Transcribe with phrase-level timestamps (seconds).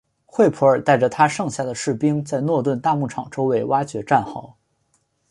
[0.25, 4.57] 惠普尔带着他剩下的士兵们在诺顿大牧场周围挖掘战壕。